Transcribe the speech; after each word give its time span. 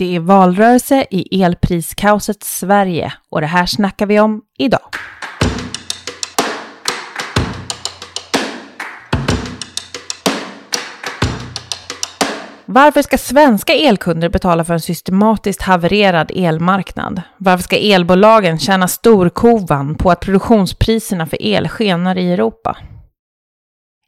Det 0.00 0.16
är 0.16 0.20
valrörelse 0.20 1.06
i 1.10 1.42
elpriskaosets 1.42 2.58
Sverige 2.58 3.12
och 3.30 3.40
det 3.40 3.46
här 3.46 3.66
snackar 3.66 4.06
vi 4.06 4.20
om 4.20 4.42
idag. 4.58 4.80
Varför 12.64 13.02
ska 13.02 13.18
svenska 13.18 13.72
elkunder 13.72 14.28
betala 14.28 14.64
för 14.64 14.74
en 14.74 14.80
systematiskt 14.80 15.62
havererad 15.62 16.30
elmarknad? 16.34 17.22
Varför 17.38 17.62
ska 17.62 17.76
elbolagen 17.76 18.58
tjäna 18.58 18.88
storkovan 18.88 19.94
på 19.94 20.10
att 20.10 20.20
produktionspriserna 20.20 21.26
för 21.26 21.42
el 21.42 21.68
skenar 21.68 22.18
i 22.18 22.32
Europa? 22.32 22.76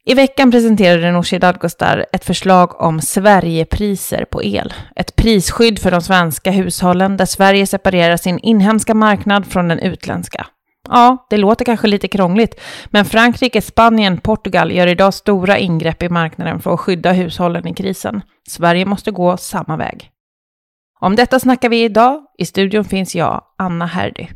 I 0.04 0.14
veckan 0.14 0.50
presenterade 0.50 1.10
Nooshi 1.10 1.38
Dadgostar 1.38 2.06
ett 2.12 2.24
förslag 2.24 2.80
om 2.80 3.00
Sverigepriser 3.00 4.24
på 4.24 4.42
el. 4.42 4.74
Ett 4.96 5.16
prisskydd 5.16 5.78
för 5.78 5.90
de 5.90 6.00
svenska 6.00 6.50
hushållen 6.50 7.16
där 7.16 7.26
Sverige 7.26 7.66
separerar 7.66 8.16
sin 8.16 8.38
inhemska 8.38 8.94
marknad 8.94 9.46
från 9.46 9.68
den 9.68 9.78
utländska. 9.78 10.46
Ja, 10.88 11.26
det 11.30 11.36
låter 11.36 11.64
kanske 11.64 11.86
lite 11.86 12.08
krångligt, 12.08 12.60
men 12.86 13.04
Frankrike, 13.04 13.62
Spanien, 13.62 14.18
Portugal 14.18 14.72
gör 14.72 14.86
idag 14.86 15.14
stora 15.14 15.58
ingrepp 15.58 16.02
i 16.02 16.08
marknaden 16.08 16.60
för 16.60 16.74
att 16.74 16.80
skydda 16.80 17.12
hushållen 17.12 17.68
i 17.68 17.74
krisen. 17.74 18.22
Sverige 18.48 18.84
måste 18.84 19.10
gå 19.10 19.36
samma 19.36 19.76
väg. 19.76 20.10
Om 21.00 21.16
detta 21.16 21.40
snackar 21.40 21.68
vi 21.68 21.84
idag. 21.84 22.20
I 22.38 22.46
studion 22.46 22.84
finns 22.84 23.14
jag, 23.14 23.42
Anna 23.58 23.86
Herdy. 23.86 24.26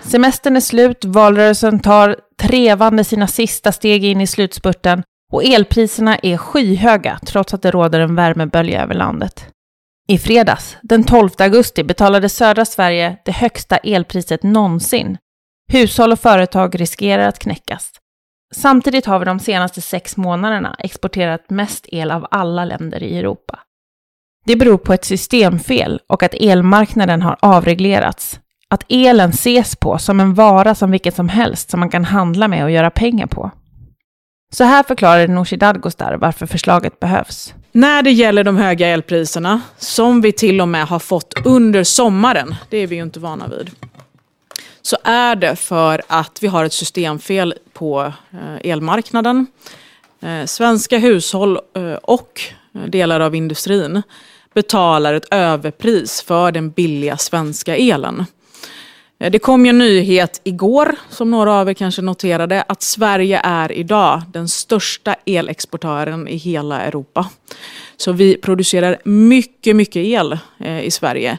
Semestern 0.00 0.56
är 0.56 0.60
slut, 0.60 1.04
valrörelsen 1.04 1.80
tar 1.80 2.16
trevande 2.38 3.04
sina 3.04 3.26
sista 3.26 3.72
steg 3.72 4.04
in 4.04 4.20
i 4.20 4.26
slutspurten 4.26 5.02
och 5.32 5.44
elpriserna 5.44 6.18
är 6.22 6.36
skyhöga 6.36 7.18
trots 7.26 7.54
att 7.54 7.62
det 7.62 7.70
råder 7.70 8.00
en 8.00 8.14
värmebölja 8.14 8.82
över 8.82 8.94
landet. 8.94 9.46
I 10.08 10.18
fredags, 10.18 10.76
den 10.82 11.04
12 11.04 11.30
augusti, 11.38 11.84
betalade 11.84 12.28
södra 12.28 12.64
Sverige 12.64 13.16
det 13.24 13.32
högsta 13.32 13.76
elpriset 13.76 14.42
någonsin. 14.42 15.18
Hushåll 15.72 16.12
och 16.12 16.20
företag 16.20 16.80
riskerar 16.80 17.28
att 17.28 17.38
knäckas. 17.38 17.90
Samtidigt 18.54 19.06
har 19.06 19.18
vi 19.18 19.24
de 19.24 19.40
senaste 19.40 19.80
sex 19.80 20.16
månaderna 20.16 20.76
exporterat 20.78 21.50
mest 21.50 21.86
el 21.88 22.10
av 22.10 22.26
alla 22.30 22.64
länder 22.64 23.02
i 23.02 23.18
Europa. 23.18 23.58
Det 24.46 24.56
beror 24.56 24.78
på 24.78 24.92
ett 24.92 25.04
systemfel 25.04 26.00
och 26.06 26.22
att 26.22 26.34
elmarknaden 26.34 27.22
har 27.22 27.36
avreglerats. 27.40 28.40
Att 28.70 28.84
elen 28.88 29.30
ses 29.30 29.76
på 29.76 29.98
som 29.98 30.20
en 30.20 30.34
vara 30.34 30.74
som 30.74 30.90
vilket 30.90 31.16
som 31.16 31.28
helst 31.28 31.70
som 31.70 31.80
man 31.80 31.90
kan 31.90 32.04
handla 32.04 32.48
med 32.48 32.64
och 32.64 32.70
göra 32.70 32.90
pengar 32.90 33.26
på. 33.26 33.50
Så 34.52 34.64
här 34.64 34.82
förklarar 34.82 35.28
Nooshi 35.28 35.56
Dadgostar 35.56 36.16
varför 36.16 36.46
förslaget 36.46 37.00
behövs. 37.00 37.54
När 37.72 38.02
det 38.02 38.10
gäller 38.10 38.44
de 38.44 38.56
höga 38.56 38.88
elpriserna, 38.88 39.60
som 39.78 40.20
vi 40.20 40.32
till 40.32 40.60
och 40.60 40.68
med 40.68 40.86
har 40.86 40.98
fått 40.98 41.34
under 41.44 41.84
sommaren, 41.84 42.54
det 42.70 42.78
är 42.78 42.86
vi 42.86 42.96
ju 42.96 43.02
inte 43.02 43.20
vana 43.20 43.48
vid, 43.48 43.70
så 44.82 44.96
är 45.04 45.36
det 45.36 45.56
för 45.56 46.02
att 46.06 46.42
vi 46.42 46.46
har 46.46 46.64
ett 46.64 46.72
systemfel 46.72 47.54
på 47.72 48.12
eh, 48.30 48.70
elmarknaden. 48.70 49.46
Eh, 50.20 50.44
svenska 50.44 50.98
hushåll 50.98 51.58
eh, 51.76 51.92
och 51.92 52.40
delar 52.88 53.20
av 53.20 53.34
industrin 53.34 54.02
betalar 54.54 55.14
ett 55.14 55.28
överpris 55.30 56.22
för 56.22 56.52
den 56.52 56.70
billiga 56.70 57.16
svenska 57.16 57.76
elen. 57.76 58.26
Eh, 59.20 59.30
det 59.30 59.38
kom 59.38 59.66
ju 59.66 59.70
en 59.70 59.78
nyhet 59.78 60.40
igår, 60.44 60.96
som 61.10 61.30
några 61.30 61.52
av 61.52 61.68
er 61.68 61.74
kanske 61.74 62.02
noterade, 62.02 62.62
att 62.62 62.82
Sverige 62.82 63.40
är 63.44 63.72
idag 63.72 64.22
den 64.32 64.48
största 64.48 65.16
elexportören 65.24 66.28
i 66.28 66.36
hela 66.36 66.80
Europa. 66.80 67.28
Så 67.96 68.12
vi 68.12 68.36
producerar 68.36 68.98
mycket, 69.04 69.76
mycket 69.76 70.04
el 70.04 70.38
eh, 70.58 70.80
i 70.80 70.90
Sverige. 70.90 71.38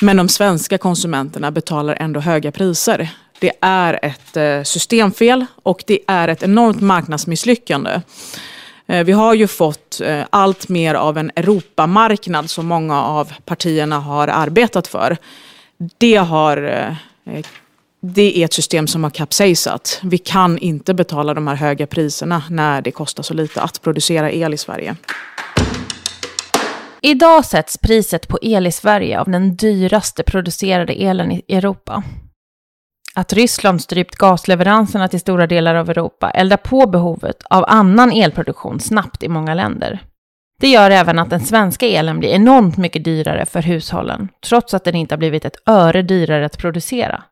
Men 0.00 0.16
de 0.16 0.28
svenska 0.28 0.78
konsumenterna 0.78 1.50
betalar 1.50 1.96
ändå 2.00 2.20
höga 2.20 2.52
priser. 2.52 3.08
Det 3.38 3.52
är 3.60 3.98
ett 4.02 4.36
eh, 4.36 4.62
systemfel 4.62 5.46
och 5.62 5.84
det 5.86 5.98
är 6.06 6.28
ett 6.28 6.42
enormt 6.42 6.80
marknadsmisslyckande. 6.80 8.00
Vi 8.86 9.12
har 9.12 9.34
ju 9.34 9.46
fått 9.46 10.00
allt 10.30 10.68
mer 10.68 10.94
av 10.94 11.18
en 11.18 11.30
Europamarknad 11.36 12.50
som 12.50 12.66
många 12.66 13.02
av 13.02 13.32
partierna 13.44 14.00
har 14.00 14.28
arbetat 14.28 14.86
för. 14.86 15.16
Det, 15.98 16.16
har, 16.16 16.56
eh, 17.24 17.44
det 18.00 18.38
är 18.38 18.44
ett 18.44 18.52
system 18.52 18.86
som 18.86 19.04
har 19.04 19.10
kapsejsat. 19.10 20.00
Vi 20.02 20.18
kan 20.18 20.58
inte 20.58 20.94
betala 20.94 21.34
de 21.34 21.46
här 21.46 21.54
höga 21.54 21.86
priserna 21.86 22.42
när 22.50 22.82
det 22.82 22.90
kostar 22.90 23.22
så 23.22 23.34
lite 23.34 23.62
att 23.62 23.82
producera 23.82 24.30
el 24.30 24.54
i 24.54 24.58
Sverige. 24.58 24.96
Idag 27.00 27.44
sätts 27.44 27.78
priset 27.78 28.28
på 28.28 28.38
el 28.42 28.66
i 28.66 28.72
Sverige 28.72 29.20
av 29.20 29.30
den 29.30 29.56
dyraste 29.56 30.22
producerade 30.22 30.92
elen 30.92 31.32
i 31.32 31.42
Europa. 31.48 32.02
Att 33.14 33.32
Ryssland 33.32 33.82
strypt 33.82 34.14
gasleveranserna 34.14 35.08
till 35.08 35.20
stora 35.20 35.46
delar 35.46 35.74
av 35.74 35.90
Europa 35.90 36.30
eldar 36.30 36.56
på 36.56 36.86
behovet 36.86 37.36
av 37.50 37.64
annan 37.68 38.12
elproduktion 38.12 38.80
snabbt 38.80 39.22
i 39.22 39.28
många 39.28 39.54
länder. 39.54 40.00
Det 40.60 40.68
gör 40.68 40.90
även 40.90 41.18
att 41.18 41.30
den 41.30 41.46
svenska 41.46 41.86
elen 41.86 42.18
blir 42.18 42.30
enormt 42.30 42.76
mycket 42.76 43.04
dyrare 43.04 43.46
för 43.46 43.62
hushållen, 43.62 44.28
trots 44.46 44.74
att 44.74 44.84
den 44.84 44.94
inte 44.94 45.14
har 45.14 45.18
blivit 45.18 45.44
ett 45.44 45.68
öre 45.68 46.02
dyrare 46.02 46.46
att 46.46 46.58
producera. 46.58 47.22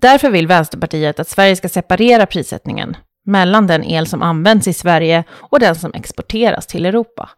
Därför 0.00 0.30
vill 0.30 0.46
Vänsterpartiet 0.46 1.20
att 1.20 1.28
Sverige 1.28 1.56
ska 1.56 1.68
separera 1.68 2.26
prissättningen 2.26 2.96
mellan 3.26 3.66
den 3.66 3.84
el 3.84 4.06
som 4.06 4.22
används 4.22 4.68
i 4.68 4.72
Sverige 4.72 5.24
och 5.30 5.60
den 5.60 5.74
som 5.74 5.94
exporteras 5.94 6.66
till 6.66 6.86
Europa. 6.86 7.30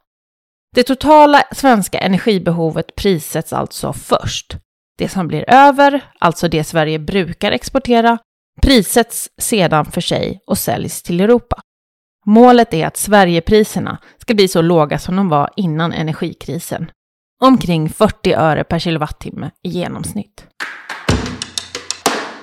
Det 0.74 0.82
totala 0.82 1.42
svenska 1.52 1.98
energibehovet 1.98 2.94
prissätts 2.96 3.52
alltså 3.52 3.92
först. 3.92 4.56
Det 4.98 5.08
som 5.08 5.28
blir 5.28 5.50
över, 5.50 6.00
alltså 6.18 6.48
det 6.48 6.64
Sverige 6.64 6.98
brukar 6.98 7.52
exportera, 7.52 8.18
prissätts 8.62 9.30
sedan 9.38 9.84
för 9.84 10.00
sig 10.00 10.40
och 10.46 10.58
säljs 10.58 11.02
till 11.02 11.20
Europa. 11.20 11.60
Målet 12.26 12.74
är 12.74 12.86
att 12.86 12.96
Sverigepriserna 12.96 13.98
ska 14.18 14.34
bli 14.34 14.48
så 14.48 14.62
låga 14.62 14.98
som 14.98 15.16
de 15.16 15.28
var 15.28 15.50
innan 15.56 15.92
energikrisen. 15.92 16.90
Omkring 17.40 17.88
40 17.88 18.34
öre 18.34 18.64
per 18.64 18.78
kilowattimme 18.78 19.50
i 19.62 19.68
genomsnitt. 19.68 20.46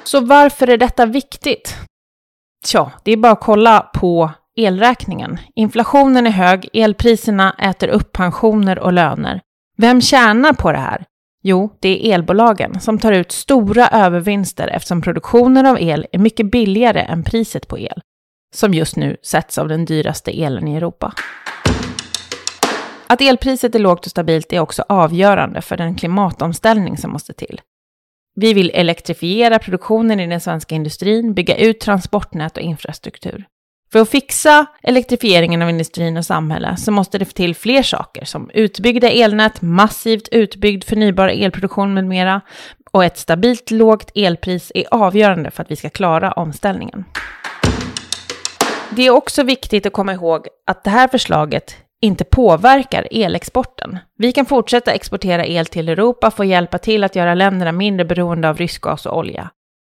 Så 0.03 0.19
varför 0.19 0.67
är 0.67 0.78
detta 0.78 1.06
viktigt? 1.06 1.75
Tja, 2.66 2.91
det 3.03 3.12
är 3.12 3.17
bara 3.17 3.31
att 3.31 3.41
kolla 3.41 3.79
på 3.94 4.31
elräkningen. 4.56 5.38
Inflationen 5.56 6.28
är 6.28 6.31
hög, 6.31 6.69
elpriserna 6.73 7.56
äter 7.59 7.88
upp 7.88 8.11
pensioner 8.11 8.79
och 8.79 8.94
löner. 8.94 9.41
Vem 9.78 10.01
tjänar 10.01 10.53
på 10.53 10.72
det 10.72 10.78
här? 10.78 11.06
Jo, 11.44 11.78
det 11.79 11.90
är 11.90 12.13
elbolagen 12.13 12.79
som 12.79 13.00
tar 13.00 13.11
ut 13.11 13.31
stora 13.31 13.88
övervinster 13.88 14.67
eftersom 14.67 15.01
produktionen 15.01 15.66
av 15.66 15.78
el 15.79 16.07
är 16.11 16.19
mycket 16.19 16.51
billigare 16.51 17.01
än 17.01 17.23
priset 17.23 17.67
på 17.67 17.79
el, 17.79 18.01
som 18.54 18.74
just 18.74 18.96
nu 18.96 19.18
sätts 19.22 19.58
av 19.58 19.68
den 19.68 19.86
dyraste 19.86 20.32
elen 20.32 20.68
i 20.68 20.76
Europa. 20.76 21.14
Att 23.08 23.22
elpriset 23.22 23.76
är 23.76 23.80
lågt 23.80 24.06
och 24.06 24.12
stabilt 24.12 24.54
är 24.54 24.60
också 24.60 24.84
avgörande 24.90 25.62
för 25.62 25.78
den 25.78 25.96
klimatomställning 25.96 26.98
som 26.98 27.12
måste 27.12 27.34
till. 27.34 27.62
Vi 28.36 28.54
vill 28.54 28.72
elektrifiera 28.74 29.59
produktionen 29.59 30.20
i 30.20 30.28
den 30.28 30.42
svenska 30.42 30.76
industrin, 30.76 31.34
bygga 31.34 31.58
ut 31.58 31.80
transportnät 31.80 32.58
och 32.58 32.64
infrastruktur. 32.64 33.46
För 33.92 34.00
att 34.00 34.09
fixa 34.09 34.66
elektrifieringen 34.84 35.62
av 35.62 35.70
industrin 35.70 36.18
och 36.18 36.26
samhälle 36.26 36.78
så 36.78 36.92
måste 36.92 37.18
det 37.18 37.26
till 37.26 37.56
fler 37.56 37.84
saker 37.84 38.26
som 38.26 38.50
utbyggda 38.54 39.09
elnät, 39.09 39.62
massivt 39.62 40.28
utbyggd 40.32 40.84
förnybar 40.84 41.28
elproduktion 41.28 41.94
med 41.94 42.06
mera 42.06 42.42
och 42.92 43.06
ett 43.06 43.18
stabilt 43.18 43.72
lågt 43.72 44.12
elpris 44.16 44.72
är 44.76 44.86
avgörande 44.92 45.52
för 45.52 45.64
att 45.64 45.72
vi 45.72 45.76
ska 45.76 45.90
klara 45.90 46.32
omställningen. 46.32 47.06
Det 48.96 49.02
är 49.02 49.10
också 49.10 49.44
viktigt 49.44 49.86
att 49.86 49.94
komma 49.94 50.14
ihåg 50.14 50.48
att 50.66 50.84
det 50.84 50.90
här 50.90 51.08
förslaget 51.08 51.76
inte 52.02 52.24
påverkar 52.24 53.08
elexporten. 53.12 54.00
Vi 54.18 54.32
kan 54.32 54.46
fortsätta 54.46 54.92
exportera 54.92 55.46
el 55.46 55.66
till 55.66 55.90
Europa 55.90 56.32
för 56.32 56.44
att 56.44 56.50
hjälpa 56.50 56.78
till 56.78 57.03
att 57.03 57.16
göra 57.16 57.34
länderna 57.34 57.72
mindre 57.72 58.06
beroende 58.06 58.50
av 58.50 58.58
rysk 58.58 58.82
gas 58.82 59.06
och 59.06 59.18
olja. 59.18 59.50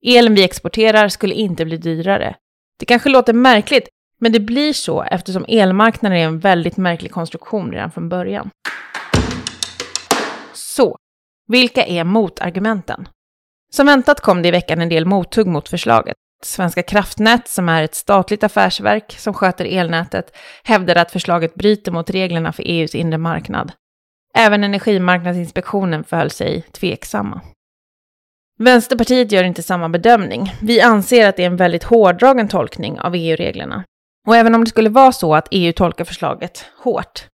Elen 0.05 0.35
vi 0.35 0.43
exporterar 0.43 1.07
skulle 1.07 1.33
inte 1.33 1.65
bli 1.65 1.77
dyrare. 1.77 2.35
Det 2.79 2.85
kanske 2.85 3.09
låter 3.09 3.33
märkligt, 3.33 3.89
men 4.19 4.31
det 4.31 4.39
blir 4.39 4.73
så 4.73 5.03
eftersom 5.03 5.45
elmarknaden 5.47 6.17
är 6.17 6.25
en 6.25 6.39
väldigt 6.39 6.77
märklig 6.77 7.11
konstruktion 7.11 7.71
redan 7.71 7.91
från 7.91 8.09
början. 8.09 8.49
Så, 10.53 10.97
vilka 11.47 11.85
är 11.85 12.03
motargumenten? 12.03 13.07
Som 13.73 13.85
väntat 13.85 14.21
kom 14.21 14.41
det 14.41 14.47
i 14.47 14.51
veckan 14.51 14.81
en 14.81 14.89
del 14.89 15.05
mothugg 15.05 15.47
mot 15.47 15.69
förslaget. 15.69 16.15
Svenska 16.45 16.83
kraftnät, 16.83 17.47
som 17.47 17.69
är 17.69 17.83
ett 17.83 17.95
statligt 17.95 18.43
affärsverk 18.43 19.15
som 19.19 19.33
sköter 19.33 19.65
elnätet, 19.65 20.35
hävdade 20.63 21.01
att 21.01 21.11
förslaget 21.11 21.55
bryter 21.55 21.91
mot 21.91 22.09
reglerna 22.09 22.53
för 22.53 22.63
EUs 22.65 22.95
inre 22.95 23.17
marknad. 23.17 23.71
Även 24.35 24.63
Energimarknadsinspektionen 24.63 26.03
förhöll 26.03 26.31
sig 26.31 26.61
tveksamma. 26.61 27.41
Vänsterpartiet 28.59 29.31
gör 29.31 29.43
inte 29.43 29.63
samma 29.63 29.89
bedömning. 29.89 30.53
Vi 30.61 30.81
anser 30.81 31.29
att 31.29 31.37
det 31.37 31.43
är 31.43 31.47
en 31.47 31.57
väldigt 31.57 31.83
hårdragen 31.83 32.47
tolkning 32.47 32.99
av 32.99 33.15
EU-reglerna. 33.15 33.83
Och 34.27 34.35
även 34.35 34.55
om 34.55 34.63
det 34.63 34.69
skulle 34.69 34.89
vara 34.89 35.11
så 35.11 35.35
att 35.35 35.47
EU 35.51 35.73
tolkar 35.73 36.05
förslaget 36.05 36.65
hårt, 36.83 37.27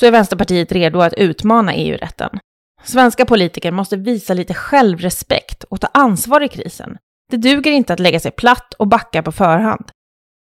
så 0.00 0.06
är 0.06 0.10
Vänsterpartiet 0.10 0.72
redo 0.72 1.00
att 1.00 1.14
utmana 1.14 1.74
EU-rätten. 1.74 2.38
Svenska 2.84 3.26
politiker 3.26 3.70
måste 3.70 3.96
visa 3.96 4.34
lite 4.34 4.54
självrespekt 4.54 5.64
och 5.64 5.80
ta 5.80 5.88
ansvar 5.94 6.40
i 6.40 6.48
krisen. 6.48 6.98
Det 7.32 7.38
duger 7.38 7.70
inte 7.70 7.92
att 7.92 8.00
lägga 8.00 8.20
sig 8.20 8.30
platt 8.30 8.74
och 8.74 8.86
backa 8.86 9.22
på 9.22 9.32
förhand. 9.32 9.90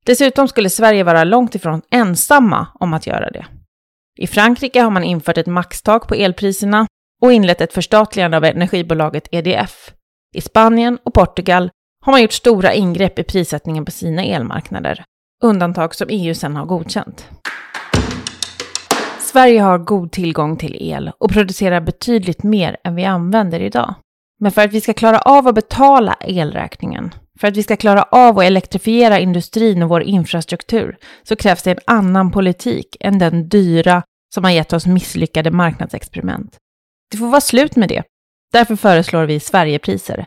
Dessutom 0.06 0.48
skulle 0.48 0.70
Sverige 0.70 1.04
vara 1.04 1.24
långt 1.24 1.54
ifrån 1.54 1.82
ensamma 1.90 2.66
om 2.74 2.94
att 2.94 3.06
göra 3.06 3.30
det. 3.30 3.46
I 4.18 4.26
Frankrike 4.26 4.80
har 4.80 4.90
man 4.90 5.04
infört 5.04 5.38
ett 5.38 5.46
maxtak 5.46 6.08
på 6.08 6.14
elpriserna 6.14 6.86
och 7.22 7.32
inlett 7.32 7.60
ett 7.60 7.72
förstatligande 7.72 8.36
av 8.36 8.44
energibolaget 8.44 9.28
EDF. 9.30 9.90
I 10.36 10.40
Spanien 10.40 10.98
och 11.04 11.14
Portugal 11.14 11.70
har 12.04 12.12
man 12.12 12.22
gjort 12.22 12.32
stora 12.32 12.74
ingrepp 12.74 13.18
i 13.18 13.24
prissättningen 13.24 13.84
på 13.84 13.90
sina 13.90 14.24
elmarknader, 14.24 15.04
undantag 15.42 15.94
som 15.94 16.08
EU 16.10 16.34
sedan 16.34 16.56
har 16.56 16.66
godkänt. 16.66 17.28
Sverige 19.20 19.60
har 19.60 19.78
god 19.78 20.12
tillgång 20.12 20.56
till 20.56 20.76
el 20.80 21.10
och 21.18 21.30
producerar 21.30 21.80
betydligt 21.80 22.42
mer 22.42 22.76
än 22.84 22.94
vi 22.94 23.04
använder 23.04 23.60
idag. 23.60 23.94
Men 24.40 24.52
för 24.52 24.62
att 24.62 24.72
vi 24.72 24.80
ska 24.80 24.94
klara 24.94 25.18
av 25.18 25.48
att 25.48 25.54
betala 25.54 26.16
elräkningen, 26.20 27.14
för 27.40 27.48
att 27.48 27.56
vi 27.56 27.62
ska 27.62 27.76
klara 27.76 28.02
av 28.02 28.38
att 28.38 28.44
elektrifiera 28.44 29.18
industrin 29.18 29.82
och 29.82 29.88
vår 29.88 30.02
infrastruktur, 30.02 30.96
så 31.22 31.36
krävs 31.36 31.62
det 31.62 31.70
en 31.70 31.78
annan 31.86 32.30
politik 32.30 32.96
än 33.00 33.18
den 33.18 33.48
dyra 33.48 34.02
som 34.34 34.44
har 34.44 34.50
gett 34.50 34.72
oss 34.72 34.86
misslyckade 34.86 35.50
marknadsexperiment. 35.50 36.56
Det 37.10 37.16
får 37.16 37.28
vara 37.28 37.40
slut 37.40 37.76
med 37.76 37.88
det. 37.88 38.02
Därför 38.52 38.76
föreslår 38.76 39.24
vi 39.24 39.40
Sverigepriser, 39.40 40.26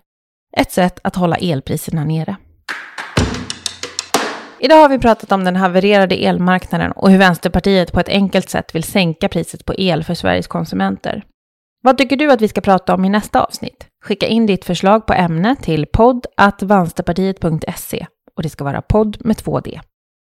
ett 0.58 0.72
sätt 0.72 1.00
att 1.04 1.16
hålla 1.16 1.36
elpriserna 1.36 2.04
nere. 2.04 2.36
Idag 4.60 4.76
har 4.76 4.90
vi 4.90 5.00
pratat 5.00 5.32
om 5.32 5.44
den 5.44 5.56
havererade 5.56 6.16
elmarknaden 6.16 6.92
och 6.92 7.12
hur 7.12 7.18
Vänsterpartiet 7.18 7.92
på 7.92 8.00
ett 8.00 8.10
enkelt 8.10 8.50
sätt 8.50 8.76
vill 8.76 8.84
sänka 8.84 9.30
priset 9.30 9.66
på 9.66 9.74
el 9.78 10.04
för 10.04 10.14
Sveriges 10.14 10.48
konsumenter. 10.48 11.24
Vad 11.84 11.98
tycker 11.98 12.18
du 12.18 12.32
att 12.32 12.42
vi 12.42 12.48
ska 12.48 12.62
prata 12.62 12.94
om 12.94 13.06
i 13.06 13.10
nästa 13.10 13.44
avsnitt? 13.44 13.91
Skicka 14.04 14.28
in 14.28 14.46
ditt 14.46 14.66
förslag 14.66 15.06
på 15.06 15.14
ämne 15.14 15.56
till 15.56 15.86
podd.vansterpartiet.se 15.86 18.08
och 18.36 18.44
det 18.44 18.50
ska 18.50 18.64
vara 18.64 18.82
podd 18.82 19.18
med 19.20 19.38
två 19.38 19.60
D. 19.60 19.82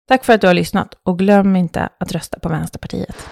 Tack 0.07 0.25
för 0.25 0.33
att 0.33 0.41
du 0.41 0.47
har 0.47 0.53
lyssnat 0.53 0.97
och 1.03 1.19
glöm 1.19 1.55
inte 1.55 1.89
att 1.99 2.11
rösta 2.11 2.39
på 2.39 2.49
Vänsterpartiet. 2.49 3.29